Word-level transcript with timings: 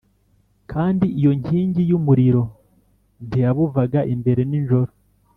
kandi 0.71 1.05
iyo 1.19 1.31
nkingi 1.39 1.81
y’umuriro 1.89 2.43
ntiyabuvaga 3.27 3.99
imbere 4.13 4.41
nijoro.” 4.49 4.91